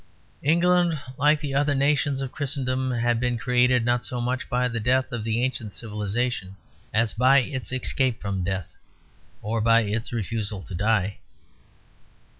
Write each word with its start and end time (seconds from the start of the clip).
England, 0.41 0.99
like 1.17 1.39
the 1.39 1.53
other 1.53 1.75
nations 1.75 2.21
of 2.21 2.31
Christendom, 2.31 2.89
had 2.89 3.19
been 3.19 3.37
created 3.37 3.85
not 3.85 4.03
so 4.03 4.19
much 4.19 4.49
by 4.49 4.67
the 4.67 4.79
death 4.79 5.11
of 5.11 5.23
the 5.23 5.43
ancient 5.43 5.73
civilization 5.73 6.55
as 6.91 7.13
by 7.13 7.37
its 7.37 7.71
escape 7.71 8.19
from 8.19 8.43
death, 8.43 8.73
or 9.43 9.61
by 9.61 9.81
its 9.81 10.11
refusal 10.11 10.63
to 10.63 10.73
die. 10.73 11.19